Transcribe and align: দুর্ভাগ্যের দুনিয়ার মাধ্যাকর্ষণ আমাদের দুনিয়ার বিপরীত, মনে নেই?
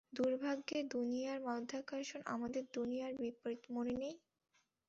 দুর্ভাগ্যের 0.13 0.83
দুনিয়ার 0.93 1.39
মাধ্যাকর্ষণ 1.47 2.21
আমাদের 2.35 2.63
দুনিয়ার 2.75 3.13
বিপরীত, 3.19 3.61
মনে 3.75 3.93
নেই? 4.01 4.15